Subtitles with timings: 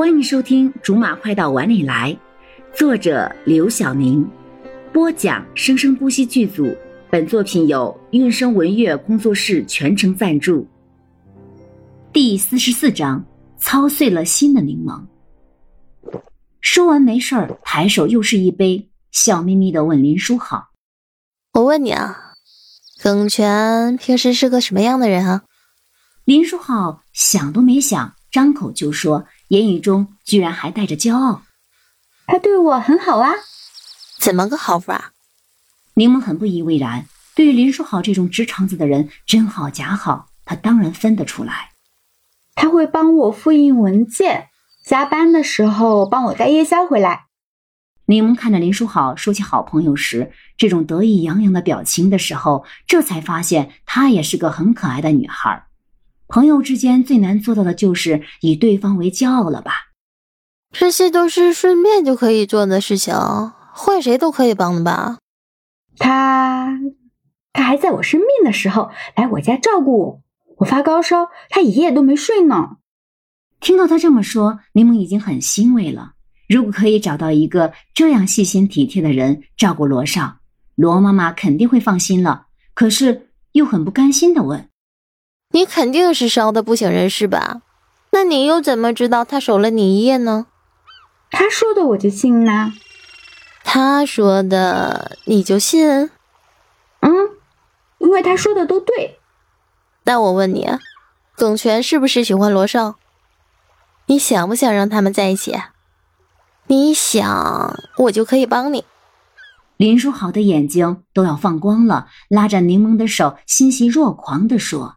[0.00, 2.10] 欢迎收听《竹马快到碗里来》，
[2.74, 4.26] 作者刘晓宁，
[4.94, 6.74] 播讲生生不息剧组。
[7.10, 10.66] 本作品由韵声文乐工作室全程赞助。
[12.14, 13.22] 第四十四章：
[13.58, 15.04] 操碎了心的柠檬。
[16.62, 20.68] 说完没事儿，抬手又是一杯，笑眯眯的问林书豪
[21.52, 22.16] ：“我问你啊，
[23.02, 25.42] 耿泉平时是个什么样的人啊？”
[26.24, 31.42] 林书豪想都没想，张口就说，言语中居然还带着骄傲
[32.28, 33.32] ：“他对我很好啊。”
[34.16, 35.12] 怎么个好法？
[35.94, 41.70] 柠檬很不以为然，对于林书豪这种直肠子的人，真好假好，他当然分得出来。
[42.54, 44.50] 他会帮我复印文件，
[44.84, 47.24] 加班的时候帮我带夜宵回来。
[48.06, 55.66] 柠檬看着林书豪说起好朋友时这种得意洋洋的表情的时候，这才发现她也是个很可爱的女孩。
[56.30, 59.72] 朋友之间最难做到的就是以对方为骄傲了吧？
[60.70, 63.12] 这些都是顺便就可以做的事情，
[63.74, 65.18] 换谁都可以帮的吧？
[65.98, 66.78] 他，
[67.52, 70.22] 他还在我生病的时候来我家照顾我。
[70.58, 72.76] 我发高烧，他一夜都没睡呢。
[73.58, 76.12] 听到他这么说，柠檬已经很欣慰了。
[76.48, 80.36] 如果可以找到一个这样细心体贴的人照顾罗少，
[80.76, 82.46] 罗妈妈肯定会放心了。
[82.72, 84.68] 可是又很不甘心的问
[85.50, 87.62] ：“你肯定是烧的不省人事吧？
[88.12, 90.46] 那你又怎么知道他守了你一夜呢？”
[91.30, 92.72] 他说的我就信呐。
[93.62, 96.10] 他说的你就信？
[97.00, 97.10] 嗯，
[97.98, 99.20] 因为他说的都对。
[100.04, 100.68] 那我问你，
[101.36, 102.96] 耿泉是不是喜欢罗少？
[104.06, 105.56] 你想不想让他们在一起？
[106.66, 108.84] 你想，我就可以帮你。
[109.76, 114.96] 林书豪的眼睛都要放光了，拉着柠檬的手，欣喜若狂地说：“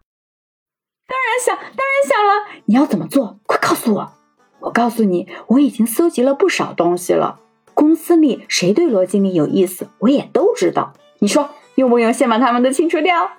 [1.07, 2.61] 当然想，当然想了。
[2.65, 3.39] 你要怎么做？
[3.45, 4.13] 快告诉我！
[4.59, 7.39] 我告诉你，我已经搜集了不少东西了。”
[7.75, 10.93] 公司里谁对罗经理有意思，我也都知道。
[11.19, 13.31] 你说用不用先把他们都清除掉？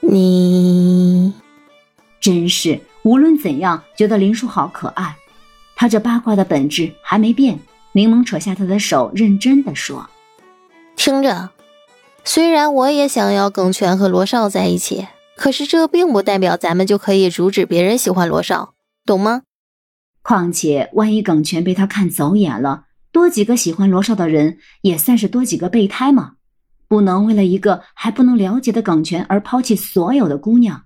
[0.00, 1.32] 你
[2.20, 5.16] 真是无论怎样觉得林叔好可爱，
[5.74, 7.58] 他这八卦的本质还没变。
[7.92, 10.10] 柠檬扯下他的手，认真的说
[10.94, 11.48] ：“听着，
[12.22, 15.06] 虽然我也想要耿泉和罗少在一起，
[15.36, 18.74] 可是这并不代表咱们就可以阻止别人喜欢罗少，
[19.04, 19.42] 懂吗？
[20.22, 22.84] 况且万一耿泉被他看走眼了。”
[23.14, 26.32] 多几个喜欢罗少的人，也算是多几个备胎嘛。
[26.88, 30.82] 不能为了一个还不能了解的耿泉而抛弃所有的姑娘。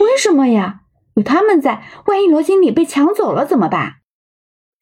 [0.00, 0.80] 为什么呀？
[1.16, 3.96] 有他们在，万一罗经理被抢走了怎么办？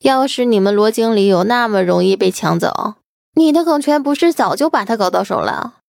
[0.04, 2.94] 要是你们罗经理有那么容易被抢走，
[3.34, 5.81] 你的耿泉不是早就把他搞到手了？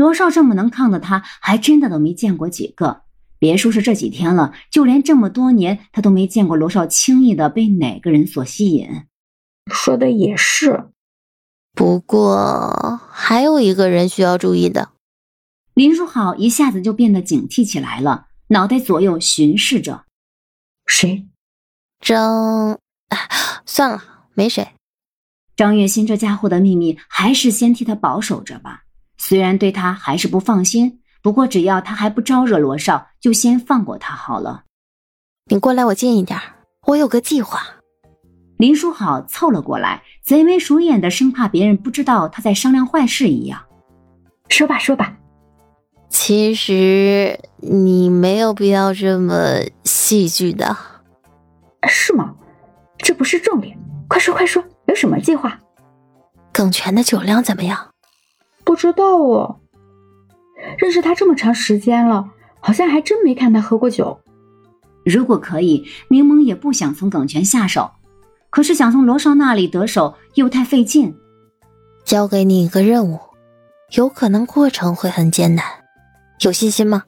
[0.00, 3.02] 罗少这么能抗的，他还真的都没见过几个。
[3.38, 8.88] 别说是这几天了，就连这么多年，他都没见过罗少轻易的被哪个人所吸引。
[9.70, 10.88] 说的也是，
[11.74, 14.92] 不过还有一个人需要注意的。
[15.74, 20.06] 林书豪一下子就变得警惕起来了，脑袋左右巡视着。
[20.86, 21.26] 谁？
[22.00, 22.78] 张？
[23.66, 24.02] 算了，
[24.32, 24.66] 没谁。
[25.54, 28.84] 张月心这家伙的秘密，还是先替他保守着吧。
[29.30, 34.64] 虽然对他还是不放心，不过只要他还不招惹罗少，就先放过他好了。
[35.46, 36.36] 你过来，我近一点，
[36.88, 37.62] 我有个计划。
[38.56, 43.62] 林书豪凑了过来，贼眉鼠眼的，生怕别人不知道他在商量坏事一样。
[44.48, 45.16] 说吧，说吧。
[46.08, 50.76] 其实你没有必要这么戏剧的，
[51.86, 52.34] 是吗？
[52.98, 55.56] 这不是重点，快说快说，有什么计划？
[56.52, 57.89] 耿泉的酒量怎么样？
[58.70, 59.58] 不知道哦。
[60.78, 64.20] 认识他这么长时间了，好像还真没看他喝过酒。
[65.04, 67.90] 如果可以，柠檬也不想从耿泉下手。
[68.48, 71.16] 可是想从罗少那里得手又太费劲，
[72.04, 73.18] 交给你一个任务，
[73.96, 75.64] 有可能过程会很艰难，
[76.42, 77.02] 有信心吗？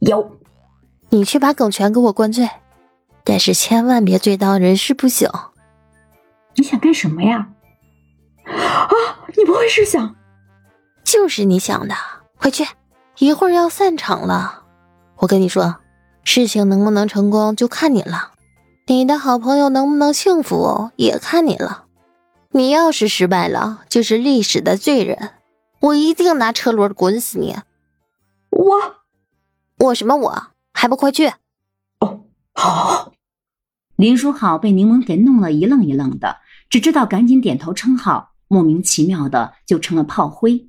[0.00, 0.28] 有，
[1.10, 2.48] 你去把耿泉给我灌醉，
[3.22, 5.30] 但是千万别醉到人事不省。
[6.56, 7.48] 你想干什么呀？
[8.44, 8.90] 啊，
[9.36, 10.16] 你不会是想……
[11.04, 11.94] 就是你想的，
[12.38, 12.66] 快去，
[13.18, 14.64] 一会儿要散场了。
[15.16, 15.76] 我跟你说，
[16.24, 18.32] 事情能不能成功就看你了。
[18.86, 21.84] 你的好朋友能不能幸福也看你了。
[22.50, 25.30] 你要是失败了，就是历史的罪人，
[25.80, 27.56] 我一定拿车轮滚死你。
[28.50, 28.76] 我，
[29.78, 30.46] 我什么我？
[30.72, 31.32] 还不快去？
[32.00, 33.12] 哦，好。
[33.96, 40.68] 林书豪被柠檬给弄了一愣一愣的，只知道赶紧点头称好，莫名其妙的就成了炮灰。